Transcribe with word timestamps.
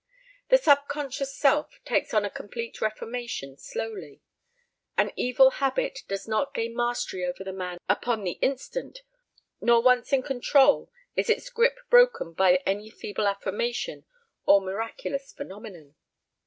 The 0.49 0.57
sub 0.57 0.87
conscious 0.87 1.37
self 1.37 1.79
takes 1.85 2.11
on 2.11 2.25
a 2.25 2.31
complete 2.31 2.81
reformation 2.81 3.55
slowly. 3.55 4.23
An 4.97 5.11
evil 5.15 5.51
habit 5.61 5.99
does 6.07 6.27
not 6.27 6.55
gain 6.55 6.75
mastery 6.75 7.23
over 7.23 7.43
the 7.43 7.53
man 7.53 7.77
upon 7.87 8.23
the 8.23 8.39
instant 8.41 9.03
nor 9.61 9.79
once 9.79 10.11
in 10.11 10.23
control 10.23 10.91
is 11.15 11.29
its 11.29 11.51
grip 11.51 11.77
broken 11.91 12.33
by 12.33 12.55
any 12.65 12.89
feeble 12.89 13.27
affirmation 13.27 14.05
or 14.43 14.59
miraculous 14.59 15.31
phenomenon. 15.33 15.93